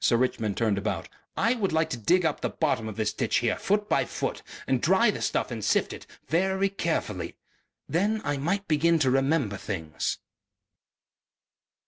[0.00, 1.08] Sir Richmond turned about.
[1.36, 4.44] "I would like to dig up the bottom of this ditch here foot by foot
[4.64, 7.34] and dry the stuff and sift it very carefully....
[7.88, 10.18] Then I might begin to remember things."